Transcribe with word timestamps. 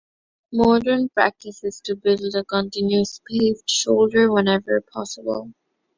Modern 0.51 1.09
practice 1.09 1.63
is 1.63 1.79
to 1.81 1.95
build 1.95 2.33
a 2.33 2.43
continuous 2.43 3.21
paved 3.27 3.69
shoulder 3.69 4.31
whenever 4.31 4.81
possible. 4.81 5.53